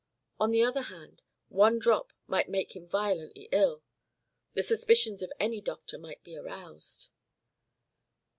[0.39, 3.83] On the other hand, one drop might make him violently ill;
[4.55, 7.09] the suspicions of any doctor might be aroused.